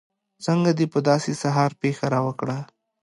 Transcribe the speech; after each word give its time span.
څنګه 0.45 0.71
دې 0.77 0.85
په 0.93 0.99
داسې 1.09 1.31
سهار 1.41 1.71
پېښه 1.81 2.05
راوکړه. 2.15 2.57